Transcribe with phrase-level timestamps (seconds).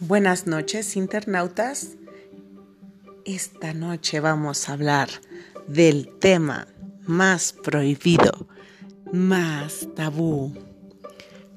[0.00, 1.96] Buenas noches, internautas.
[3.24, 5.08] Esta noche vamos a hablar
[5.66, 6.68] del tema
[7.04, 8.46] más prohibido,
[9.12, 10.54] más tabú.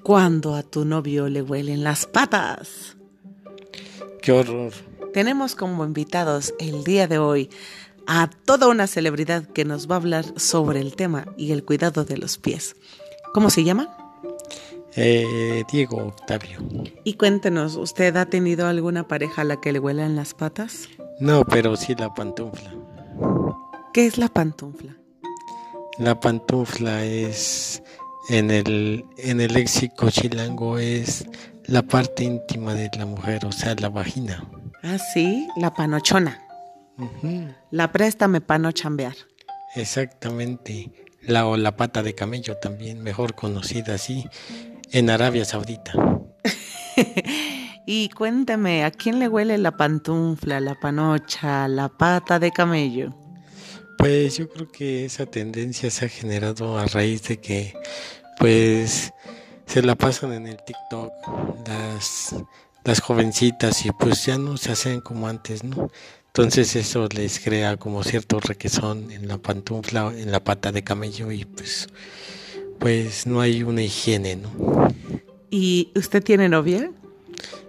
[0.01, 2.97] Cuando a tu novio le huelen las patas.
[4.23, 4.73] Qué horror.
[5.13, 7.47] Tenemos como invitados el día de hoy
[8.07, 12.05] a toda una celebridad que nos va a hablar sobre el tema y el cuidado
[12.05, 12.75] de los pies.
[13.35, 14.00] ¿Cómo se llama?
[14.95, 16.59] Eh, Diego Octavio.
[17.03, 20.89] Y cuéntenos, ¿usted ha tenido alguna pareja a la que le huelan las patas?
[21.19, 22.73] No, pero sí la pantufla.
[23.93, 24.97] ¿Qué es la pantufla?
[25.97, 27.83] La pantufla es
[28.29, 31.25] en el en el léxico chilango es
[31.65, 34.43] la parte íntima de la mujer, o sea, la vagina.
[34.83, 36.41] Ah, sí, la panochona.
[37.69, 39.15] La préstame pa' no chambear.
[39.75, 40.91] Exactamente.
[41.21, 44.27] La o la pata de camello también, mejor conocida así,
[44.91, 45.93] en Arabia Saudita.
[47.85, 53.13] Y cuéntame, ¿a quién le huele la pantufla, la panocha, la pata de camello?
[53.97, 57.73] Pues yo creo que esa tendencia se ha generado a raíz de que
[58.37, 59.11] pues
[59.65, 61.11] se la pasan en el TikTok
[61.67, 62.35] las,
[62.83, 65.89] las jovencitas y pues ya no se hacen como antes, ¿no?
[66.27, 71.31] Entonces eso les crea como cierto requesón en la pantufla, en la pata de camello
[71.31, 71.87] y pues
[72.81, 74.49] pues no hay una higiene, ¿no?
[75.49, 76.91] ¿Y usted tiene novia?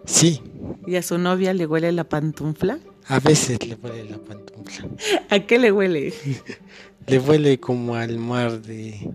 [0.06, 0.40] Sí,
[0.86, 2.78] ¿Y a su novia le huele la pantufla?
[3.08, 4.88] a veces le huele la pantufla.
[5.28, 6.12] ¿A qué le huele?
[7.06, 9.10] Le huele como al mar de,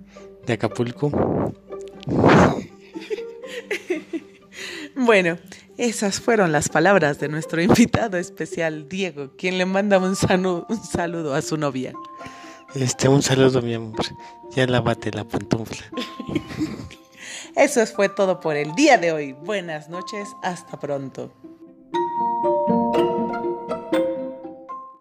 [0.45, 1.09] de Acapulco.
[4.93, 5.37] Bueno,
[5.77, 11.41] esas fueron las palabras de nuestro invitado especial, Diego, quien le manda un saludo a
[11.41, 11.93] su novia.
[12.79, 14.05] Este, un saludo, mi amor.
[14.51, 15.83] Ya lávate la pantufla.
[17.55, 19.33] Eso fue todo por el día de hoy.
[19.33, 21.31] Buenas noches, hasta pronto.